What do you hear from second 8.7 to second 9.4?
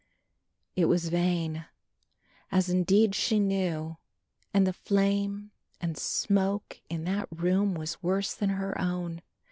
own.